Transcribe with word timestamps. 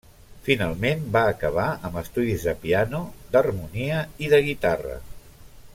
Finalment, 0.45 1.03
va 1.15 1.21
acabar 1.33 1.67
amb 1.89 1.99
estudis 2.03 2.47
de 2.49 2.55
piano, 2.65 3.05
d'harmonia 3.35 4.01
i 4.27 4.33
de 4.35 4.41
guitarra. 4.49 4.97